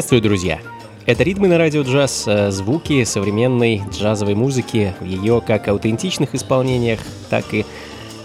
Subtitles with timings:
[0.00, 0.60] Приветствую, друзья!
[1.04, 7.00] Это ритмы на радио джаз, э, звуки современной джазовой музыки в ее как аутентичных исполнениях,
[7.28, 7.66] так и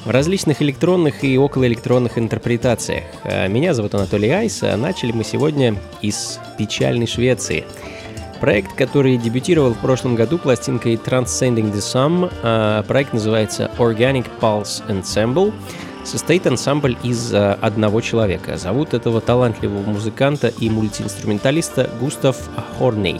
[0.06, 3.04] в различных электронных и околоэлектронных интерпретациях.
[3.26, 7.66] Э, меня зовут Анатолий Айс, а начали мы сегодня из печальной Швеции.
[8.40, 14.82] Проект, который дебютировал в прошлом году пластинкой Transcending the Sum, э, проект называется Organic Pulse
[14.88, 15.54] Ensemble—
[16.06, 18.58] состоит ансамбль из э, одного человека.
[18.58, 22.38] Зовут этого талантливого музыканта и мультиинструменталиста Густав
[22.78, 23.20] Хорней.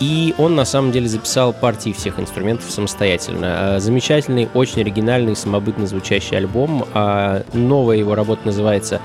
[0.00, 3.76] И он на самом деле записал партии всех инструментов самостоятельно.
[3.76, 6.86] Э, замечательный, очень оригинальный, самобытно звучащий альбом.
[6.94, 9.00] А новая его работа называется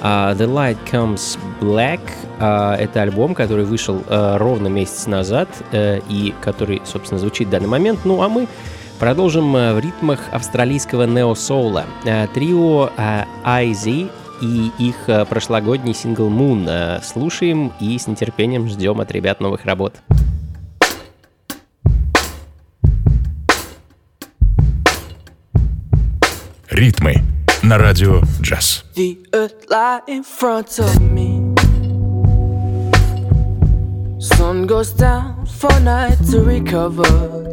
[0.00, 1.98] Uh, The Light Comes Black
[2.38, 7.66] uh, это альбом, который вышел uh, ровно месяц назад и который, собственно, звучит в данный
[7.66, 8.04] момент.
[8.04, 8.46] Ну а мы
[8.98, 11.84] Продолжим э, в ритмах австралийского нео-соула.
[12.04, 12.90] Э, трио
[13.44, 14.96] IZ э, и их
[15.28, 19.96] прошлогодний сингл Moon слушаем и с нетерпением ждем от ребят новых работ.
[26.68, 27.22] Ритмы
[27.62, 28.84] на радио джаз.
[28.96, 31.54] The earth lie in front of me.
[34.20, 37.47] Sun goes down for night to recover.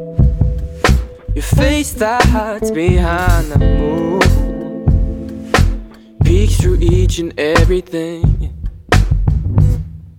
[1.36, 4.22] Your face that hides behind the moon.
[6.24, 8.54] Peeks through each and everything.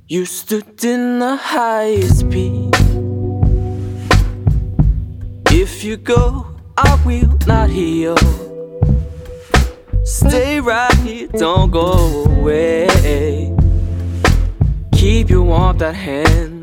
[0.08, 2.74] You stood in the highest peak.
[5.50, 8.18] If you go, I will not heal.
[10.04, 13.56] Stay right here, don't go away.
[14.92, 16.55] Keep your warmth at hand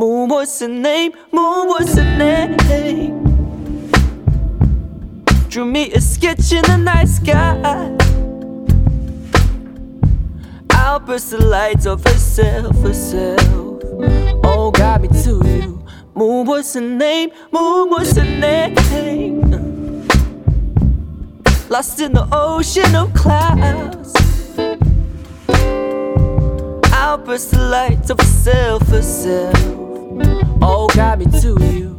[0.00, 1.12] Moon, what's the name?
[1.30, 2.56] Moon, what's the name?
[5.50, 7.60] Drew me a sketch in the night sky.
[10.70, 13.42] I'll burst the lights of herself, herself.
[14.42, 15.84] Oh, got me to you.
[16.14, 17.32] Moon, what's the name?
[17.52, 18.76] Moon, what's the name?
[21.68, 24.14] lost in the ocean of clouds.
[26.90, 29.02] I'll burst the lights of self, a
[30.22, 31.90] Oh, All got me to you.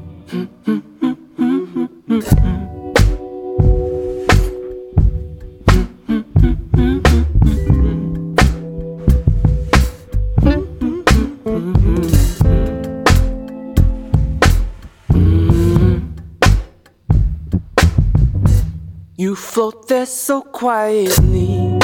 [19.18, 21.78] You float there so quietly.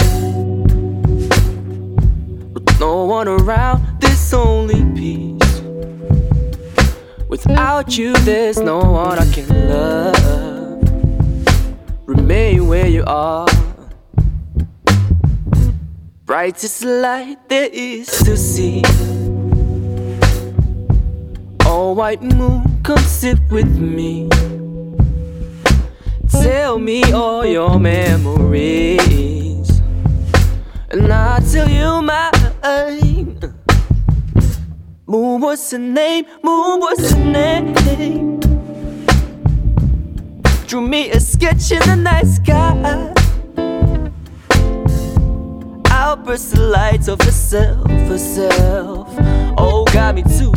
[2.54, 5.37] With no one around, this only peace.
[7.46, 10.18] Without you, there's no one I can love.
[12.08, 13.48] Remain where you are.
[16.26, 18.82] Brightest light there is to see.
[21.66, 24.28] Oh, white moon, come sit with me.
[26.42, 29.70] Tell me all your memories,
[30.90, 33.17] and I'll tell you mine.
[35.10, 36.26] Moon, what's the name?
[36.44, 37.74] Moon, what's the name?
[40.68, 43.14] Drew me a sketch in the night sky.
[45.90, 49.08] Outburst the lights of herself, herself.
[49.58, 50.52] Oh, got me too.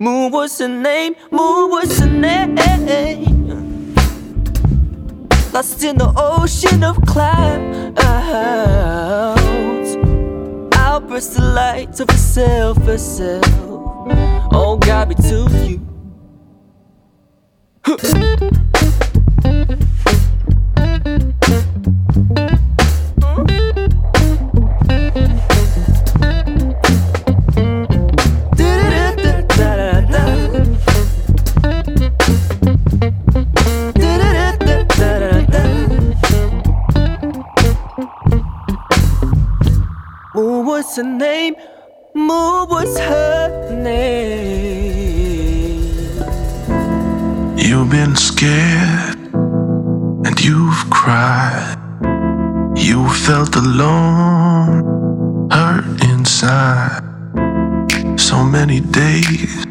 [0.00, 1.14] Moon, what's the name?
[1.30, 2.56] Moon, what's the name?
[5.52, 7.98] lost in the ocean of clouds
[10.98, 13.44] outburst the light to herself, herself.
[14.52, 15.78] Oh, God, be to you.
[40.88, 41.54] What's her name?
[42.14, 44.08] Moo, what's her name?
[47.58, 49.18] You've been scared
[50.24, 51.76] and you've cried.
[52.74, 57.02] You felt alone, hurt inside.
[58.18, 59.64] So many days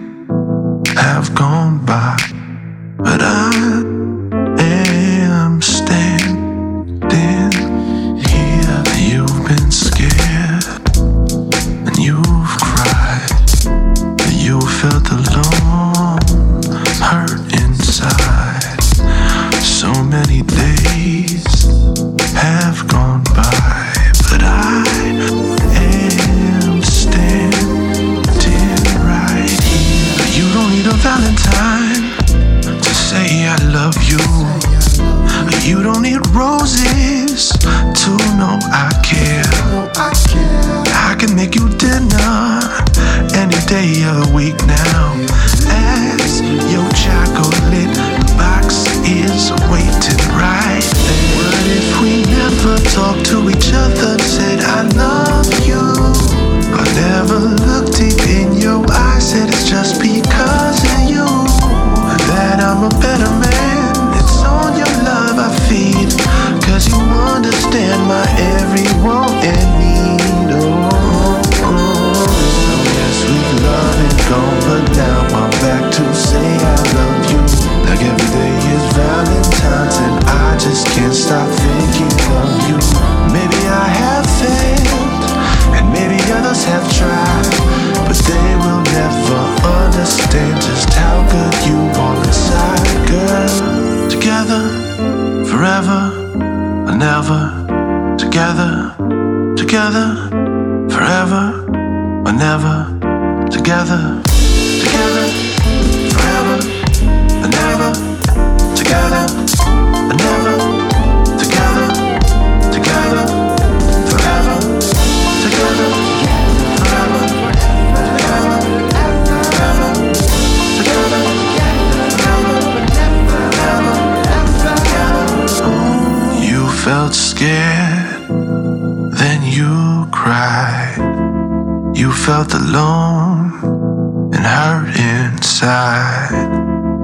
[0.93, 2.17] have gone by,
[2.99, 3.96] but I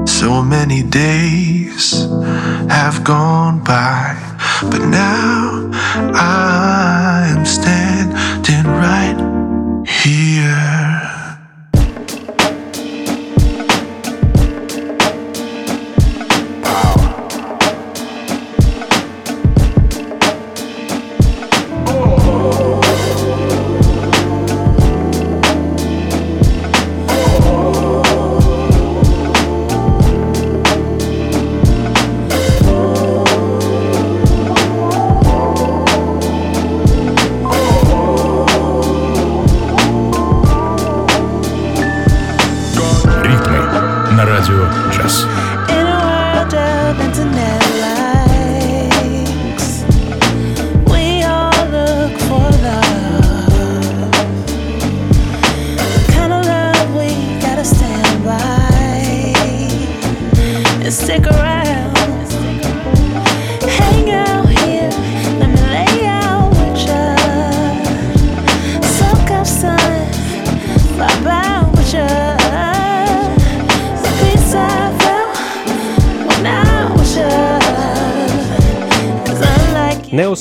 [0.05, 2.07] So many days
[2.69, 4.15] have gone by,
[4.61, 5.69] but now
[6.13, 9.22] I am standing right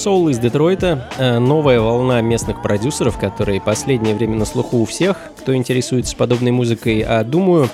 [0.04, 1.08] Soul из Детройта.
[1.16, 6.50] Э,— новая волна местных продюсеров, которые последнее время на слуху у всех, кто интересуется подобной
[6.50, 7.68] музыкой, а думаю,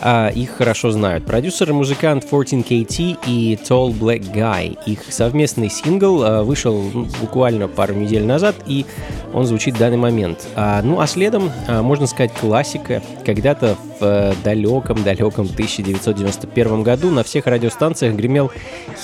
[0.00, 1.24] а, их хорошо знают.
[1.24, 4.78] Продюсер и музыкант 14KT и Tall Black Guy.
[4.86, 6.80] Их совместный сингл а, вышел
[7.20, 8.86] буквально пару недель назад, и
[9.32, 10.46] он звучит в данный момент.
[10.54, 13.02] А, ну а следом, а, можно сказать, классика.
[13.24, 18.50] Когда-то в далеком-далеком 1991 году на всех радиостанциях гремел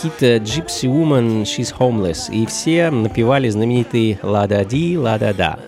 [0.01, 5.59] хит Gypsy Woman She's Homeless, и все напевали знаменитый «Ла-да-ди, ла-да-да».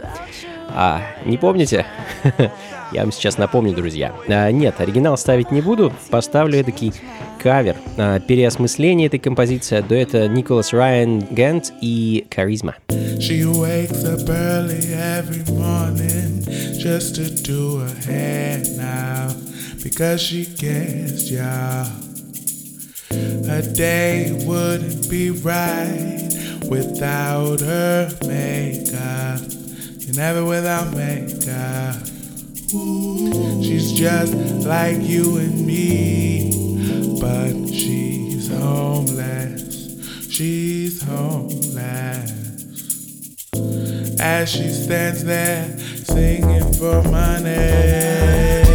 [0.80, 1.84] А, не помните?
[2.92, 4.14] Я вам сейчас напомню, друзья.
[4.28, 6.92] А, нет, оригинал ставить не буду, поставлю такой
[7.42, 12.76] кавер, а, переосмысление этой композиции дуэта Николас Райан Гент и Каризма.
[13.18, 13.42] She
[23.74, 26.28] day wouldn't be right
[26.70, 29.67] without her makeup.
[30.18, 31.94] Never without makeup.
[33.62, 34.34] She's just
[34.66, 40.28] like you and me, but she's homeless.
[40.28, 42.32] She's homeless.
[44.18, 48.67] As she stands there singing for money.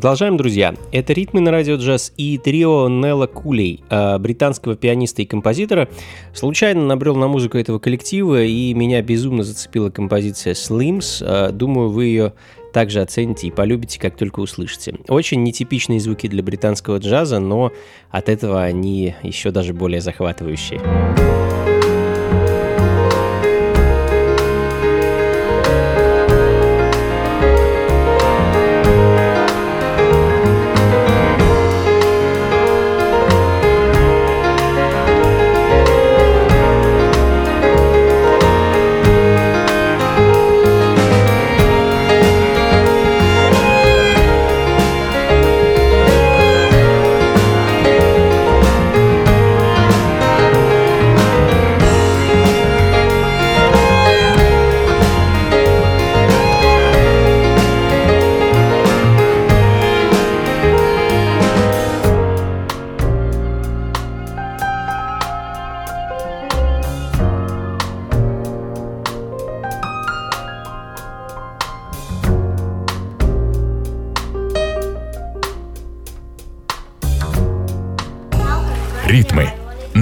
[0.00, 0.74] Продолжаем, друзья.
[0.92, 5.90] Это «Ритмы на радио джаз» и трио Нелла Кулей, а, британского пианиста и композитора.
[6.32, 11.22] Случайно набрел на музыку этого коллектива, и меня безумно зацепила композиция «Slims».
[11.22, 12.32] А, думаю, вы ее
[12.72, 14.94] также оцените и полюбите, как только услышите.
[15.06, 17.70] Очень нетипичные звуки для британского джаза, но
[18.10, 20.80] от этого они еще даже более захватывающие.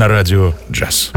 [0.08, 1.12] Радио «Джаз».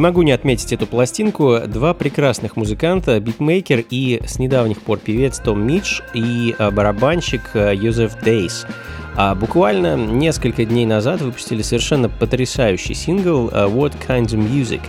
[0.00, 1.58] Не могу не отметить эту пластинку.
[1.66, 7.74] Два прекрасных музыканта, битмейкер и с недавних пор певец Том Мидж и а, барабанщик а,
[7.74, 8.66] Юзеф Дейс.
[9.14, 14.80] А буквально несколько дней назад выпустили совершенно потрясающий сингл а, What Kind of Music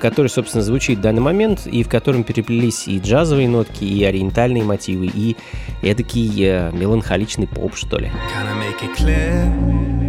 [0.00, 4.64] который, собственно, звучит в данный момент, и в котором переплелись и джазовые нотки, и ориентальные
[4.64, 5.36] мотивы, и
[5.82, 8.06] эдакий меланхоличный поп, что ли.
[8.06, 9.99] Gotta make it clear.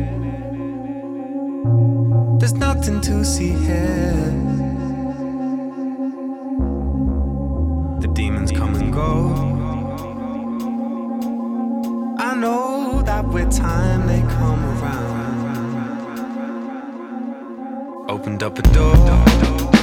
[2.42, 4.16] There's nothing to see here.
[8.00, 9.28] The demons come and go.
[12.18, 16.00] I know that with time they come around.
[18.10, 19.81] Opened up a door.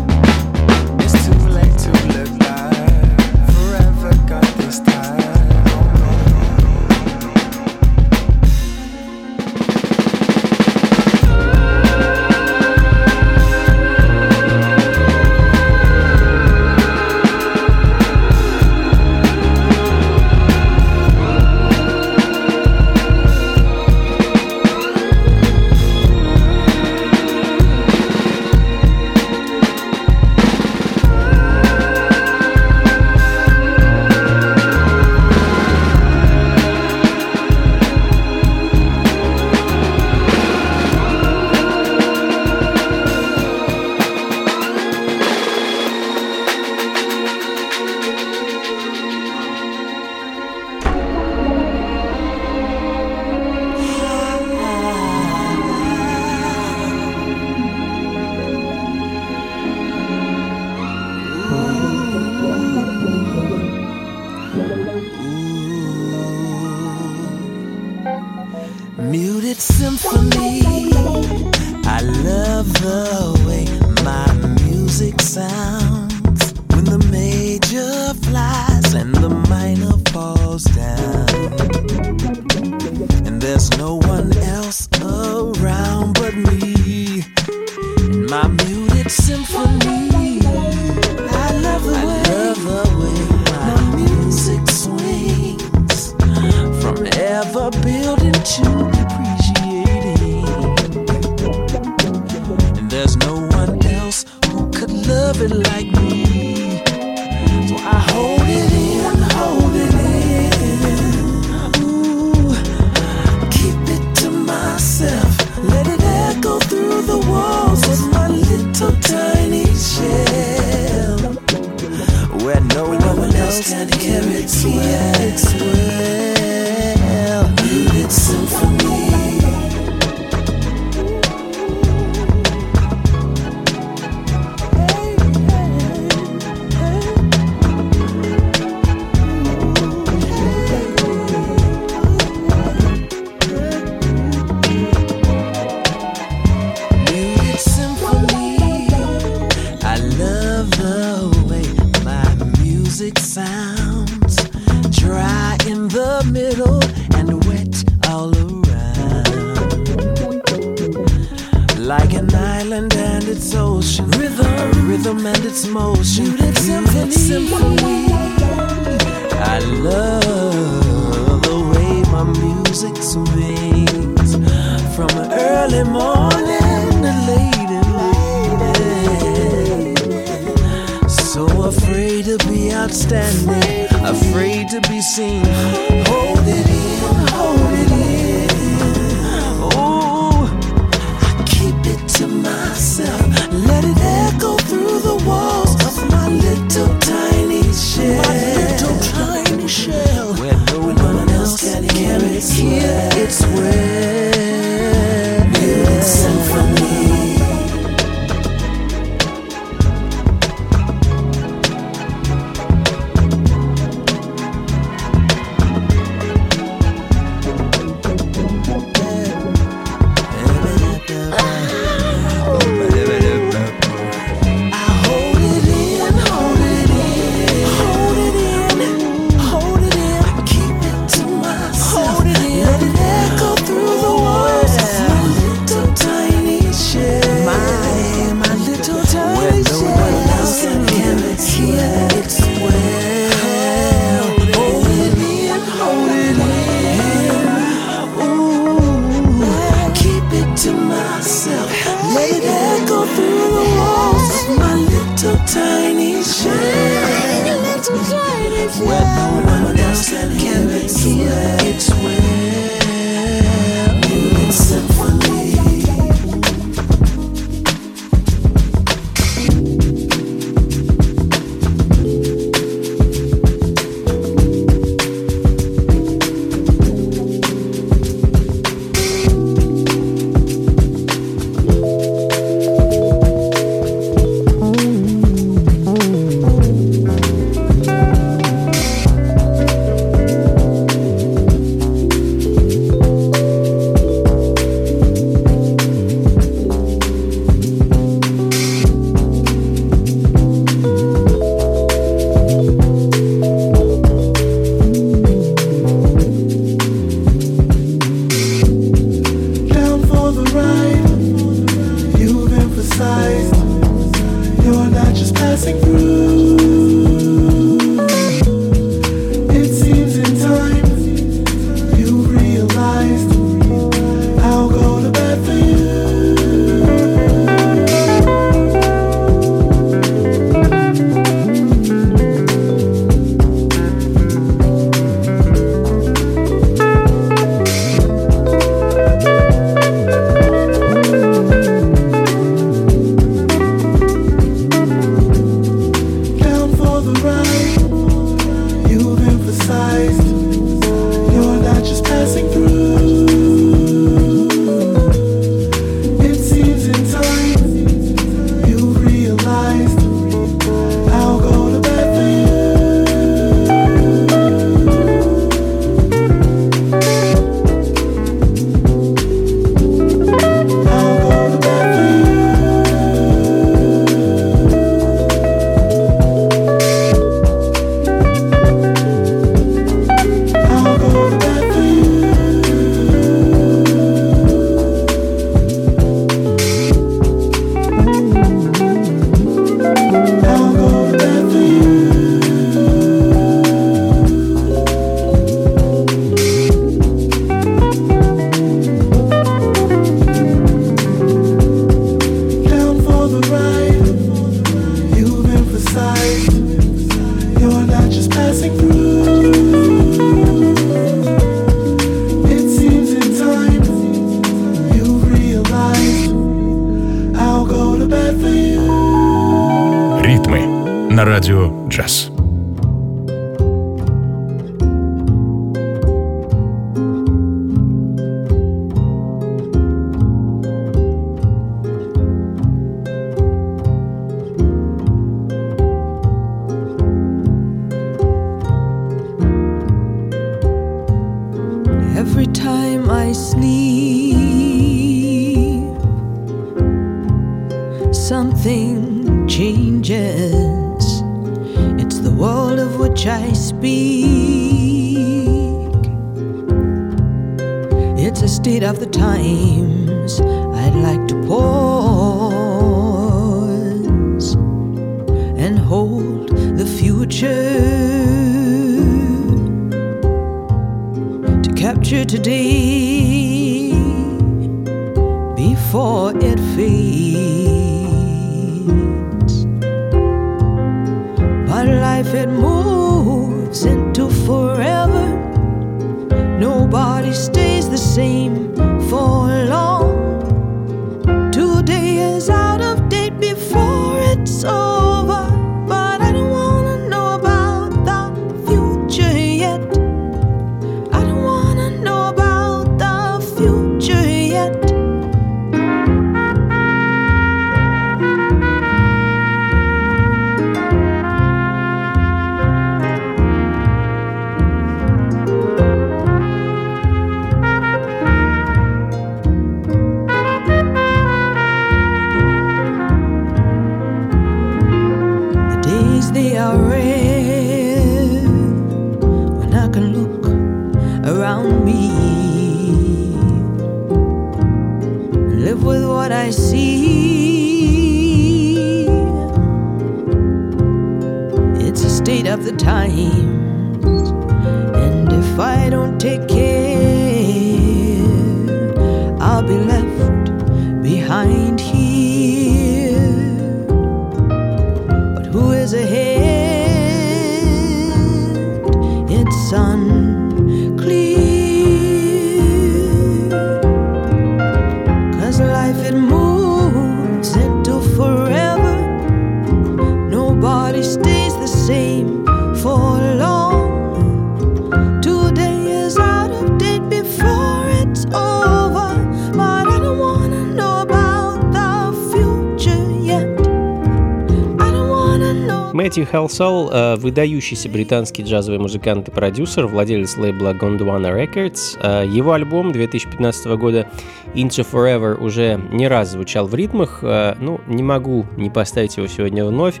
[586.30, 591.98] Хелсол э,– выдающийся британский джазовый музыкант и продюсер, владелец лейбла Gondwana Records.
[592.00, 594.06] Э, Его альбом 2015 года
[594.54, 597.20] Into Forever уже не раз звучал в ритмах.
[597.22, 600.00] Э, Ну, не могу не поставить его сегодня вновь.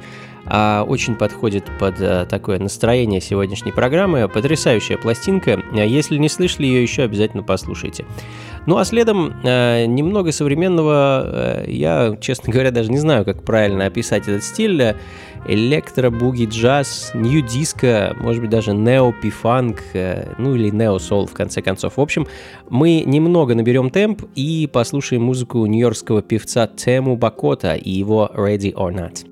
[0.52, 4.28] А очень подходит под э, такое настроение сегодняшней программы.
[4.28, 5.62] Потрясающая пластинка.
[5.72, 8.04] А Если не слышали ее, еще обязательно послушайте.
[8.66, 13.86] Ну а следом э, немного современного, э, я, честно говоря, даже не знаю, как правильно
[13.86, 14.96] описать этот стиль.
[15.46, 21.96] Электро, буги, джаз, нью-диско, может быть, даже нео-пифанк, э, ну или нео-сол, в конце концов.
[21.96, 22.26] В общем,
[22.68, 28.92] мы немного наберем темп и послушаем музыку нью-йоркского певца Тему Бакота и его «Ready or
[28.92, 29.29] Not».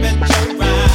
[0.00, 0.91] temperature rise.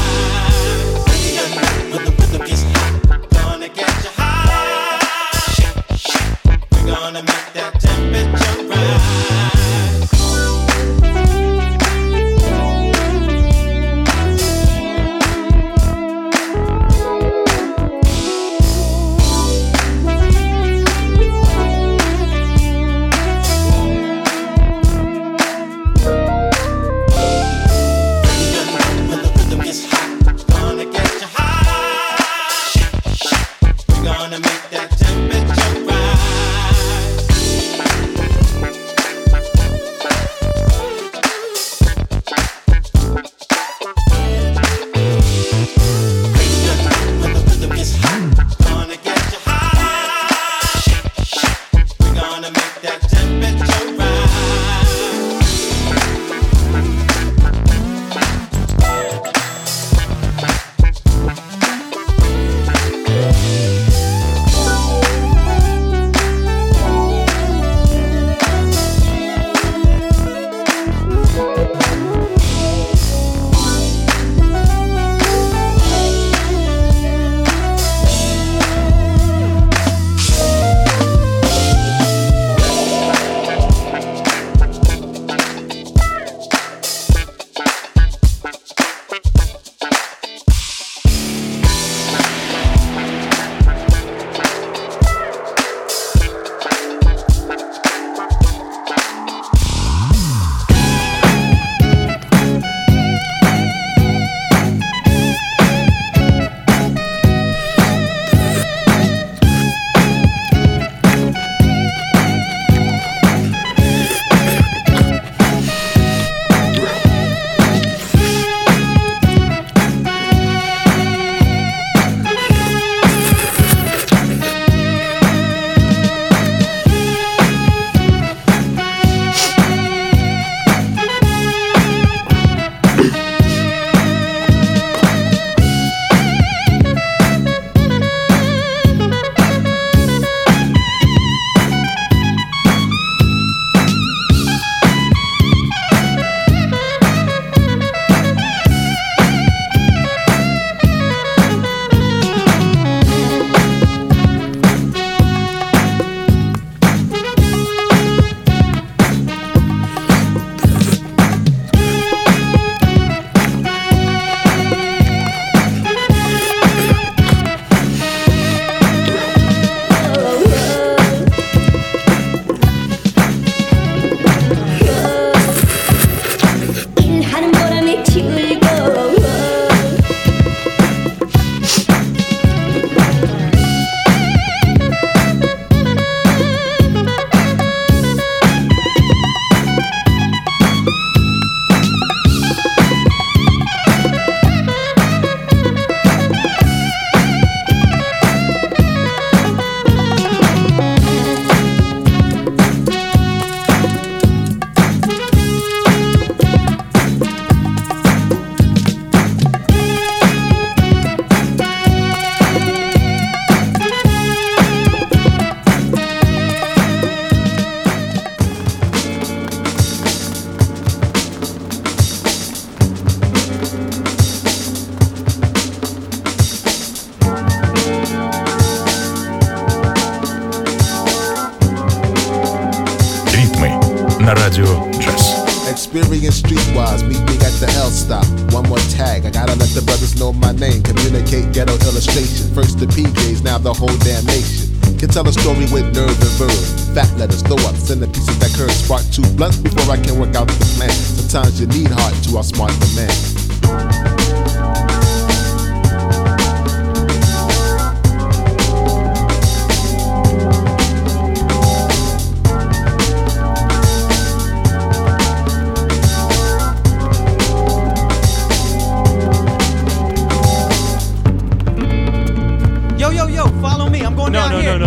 [235.78, 237.02] Experience streetwise.
[237.08, 238.26] Meet me at the L stop.
[238.52, 239.26] One more tag.
[239.26, 240.84] I gotta let the brothers know my name.
[240.84, 242.52] Communicate ghetto illustration.
[242.54, 244.68] First the PJs, now the whole damn nation.
[245.00, 246.60] Can tell a story with nerve and verb.
[246.92, 248.72] Fat letters, throw up, send the pieces that curve.
[248.72, 250.92] Spark two blunts before I can work out the plan.
[250.92, 254.17] Sometimes you need heart to outsmart the man.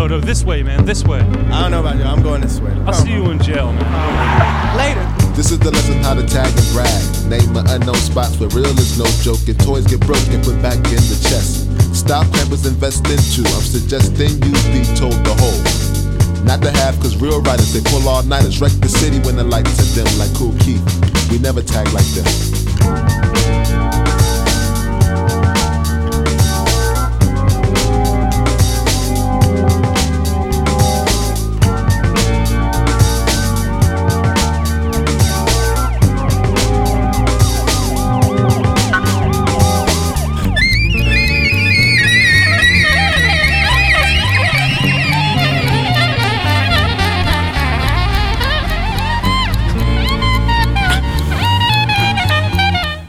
[0.01, 0.19] No, no.
[0.19, 0.87] This way, man.
[0.87, 1.21] This way.
[1.21, 2.05] I don't know about you.
[2.05, 2.73] I'm going this way.
[2.87, 4.77] I'll see you in jail, man.
[4.79, 5.05] later.
[5.37, 7.05] This is the lesson how to tag and brag.
[7.29, 10.81] Name an unknown spots where real is no joke and toys get broken, put back
[10.89, 11.69] in the chest.
[11.95, 13.45] Stop campers invest into.
[13.53, 15.61] I'm suggesting you be told the whole.
[16.49, 19.45] Not the have, cause real writers, they pull all nighters, wreck the city when the
[19.45, 20.81] lights are dim, like Cool Keith.
[21.29, 23.60] We never tag like them.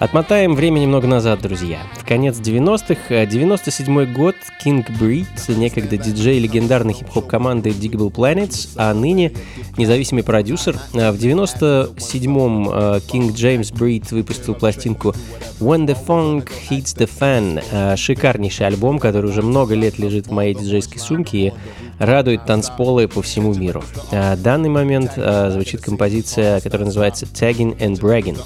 [0.01, 1.83] Отмотаем время немного назад, друзья.
[1.95, 4.35] В конец 90-х, 97 год,
[4.65, 9.31] King Breed, некогда диджей легендарной хип-хоп команды Digable Planets, а ныне
[9.77, 10.75] независимый продюсер.
[10.95, 15.13] А В 97-м э, King James Breed выпустил пластинку
[15.59, 17.63] When the Funk Hits the Fan.
[17.71, 21.53] Э, Шикарнейший альбом, который уже много лет лежит в моей диджейской сумке и
[21.99, 23.83] радует танцполы по всему миру.
[24.09, 28.39] В данный момент э, звучит композиция, которая называется Tagging and Bragging.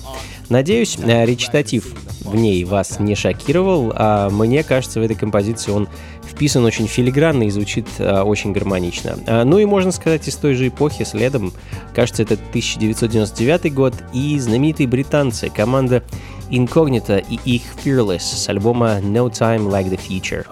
[0.50, 5.88] Надеюсь, э, речитатив в ней вас не шокировал, а мне кажется, в этой композиции он
[6.24, 9.18] вписан очень филигранно и звучит э, очень гармонично.
[9.28, 11.54] А, Ну и можно сказать, из той же эпохи следом,
[11.94, 16.04] кажется, это 1999 год, и знаменитые британцы, команда
[16.50, 20.46] Incognito и их Fearless с альбома No Time Like the Future.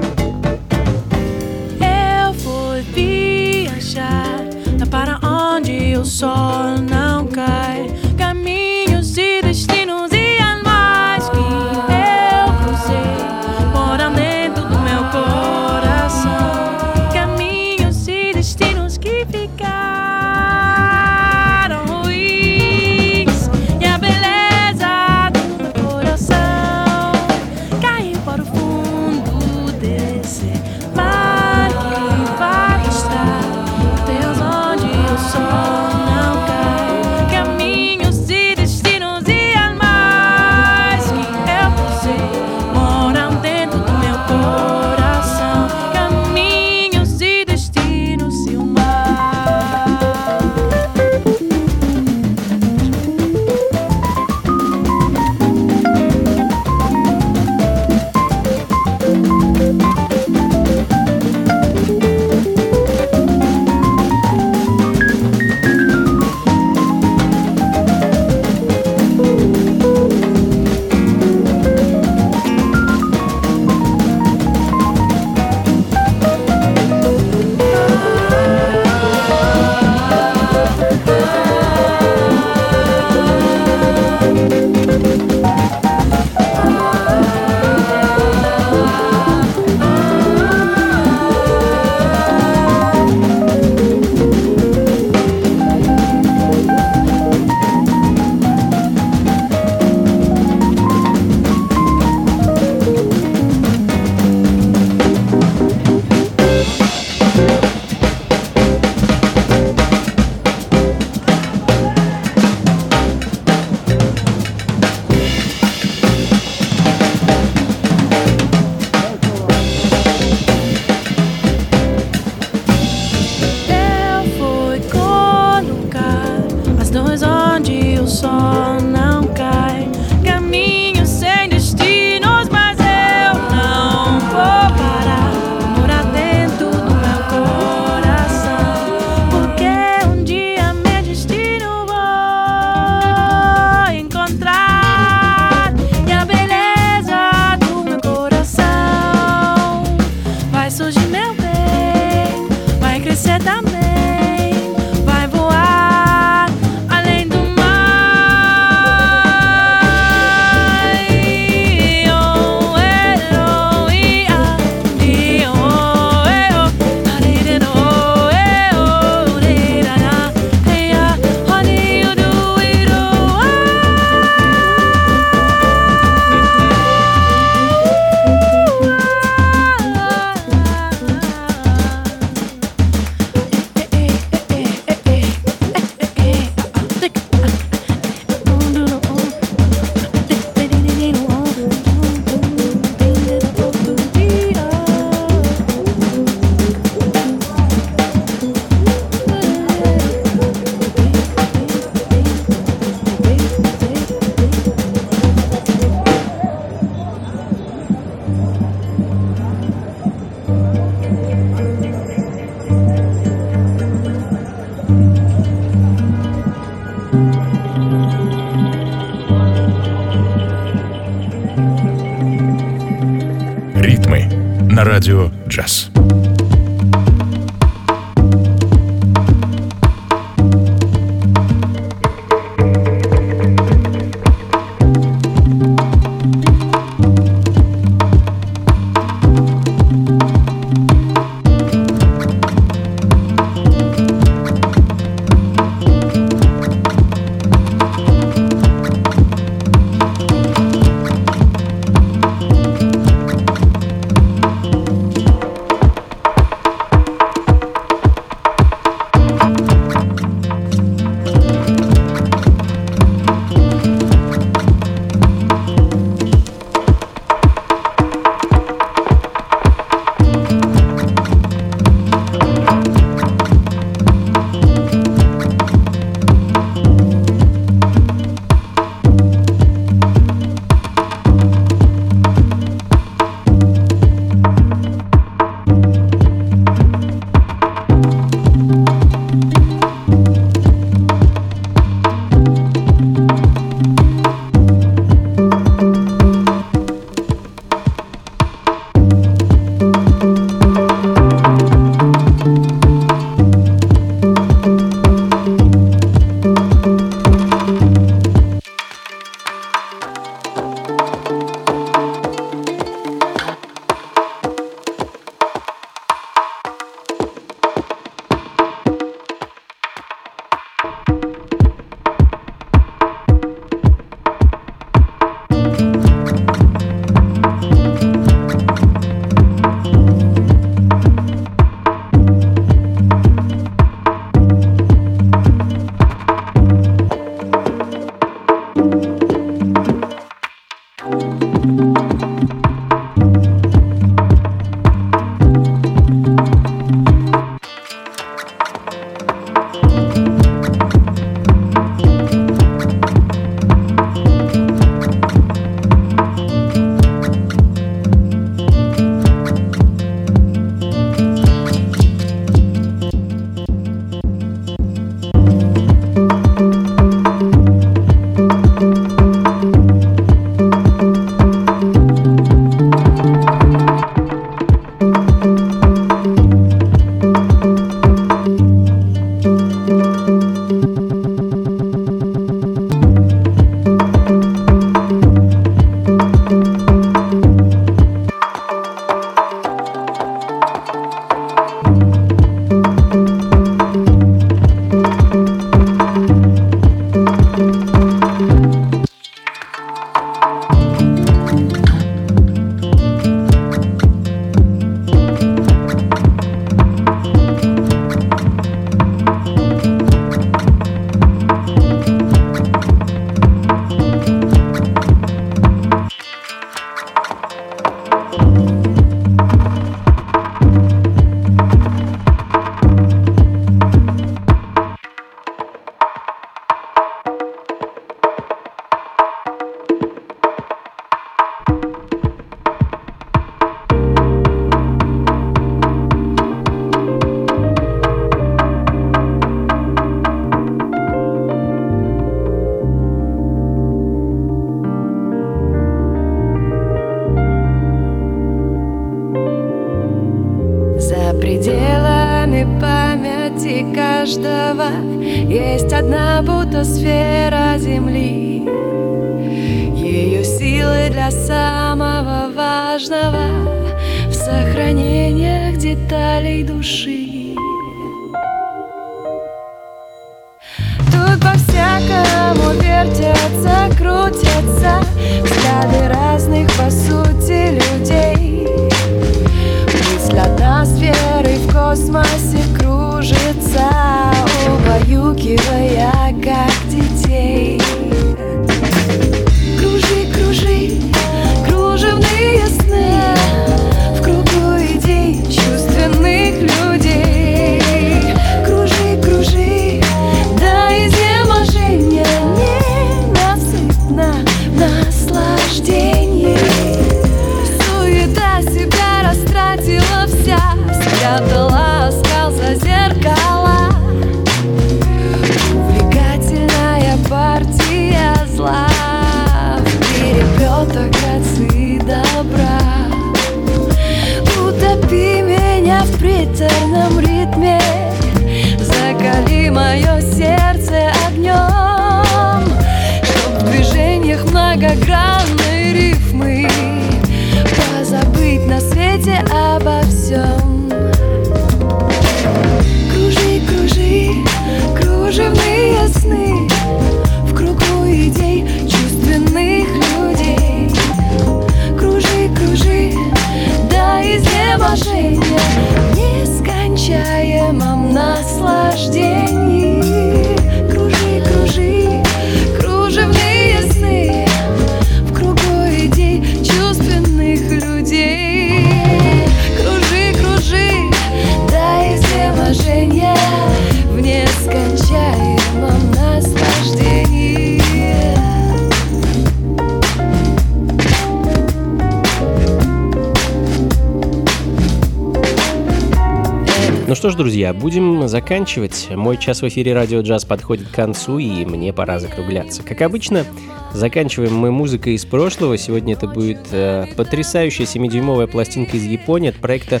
[587.22, 589.06] Что ж, друзья, будем заканчивать.
[589.14, 592.82] Мой час в эфире Радио Джаз подходит к концу, и мне пора закругляться.
[592.82, 593.46] Как обычно,
[593.92, 595.78] заканчиваем мы музыкой из прошлого.
[595.78, 600.00] Сегодня это будет э, потрясающая 7-дюймовая пластинка из Японии от проекта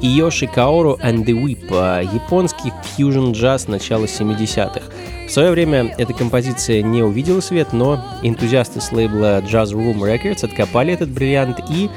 [0.00, 4.82] Иоши Каору and the Whip, э, японский фьюжн джаз начала 70-х.
[5.26, 10.44] В свое время эта композиция не увидела свет, но энтузиасты с лейбла Jazz Room Records
[10.44, 11.90] откопали этот бриллиант и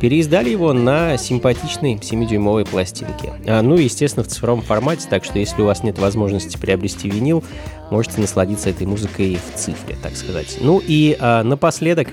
[0.00, 3.34] переиздали его на симпатичной 7-дюймовой пластинке.
[3.46, 7.10] А, ну и, естественно, в цифровом формате, так что если у вас нет возможности приобрести
[7.10, 7.44] винил,
[7.90, 10.58] можете насладиться этой музыкой в цифре, так сказать.
[10.60, 12.08] Ну и а, напоследок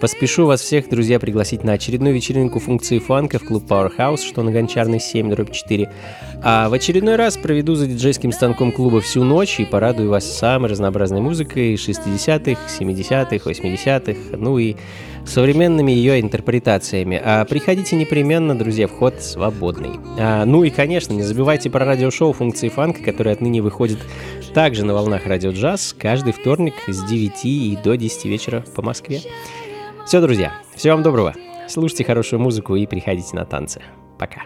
[0.00, 4.52] Поспешу вас всех, друзья, пригласить на очередную вечеринку функции фанка в клуб Powerhouse, что на
[4.52, 5.90] Гончарной 7, дробь 4.
[6.42, 10.70] А в очередной раз проведу за диджейским станком клуба всю ночь и порадую вас самой
[10.70, 14.76] разнообразной музыкой 60-х, 70-х, 80-х, ну и
[15.24, 17.20] современными ее интерпретациями.
[17.22, 19.98] А приходите непременно, друзья, вход свободный.
[20.18, 23.98] А, ну и, конечно, не забывайте про радиошоу функции фанка, которое отныне выходит
[24.54, 29.20] также на волнах радио джаз каждый вторник с 9 и до 10 вечера по Москве.
[30.06, 31.34] Все, друзья, всего вам доброго.
[31.66, 33.82] Слушайте хорошую музыку и приходите на танцы.
[34.20, 34.42] Пока.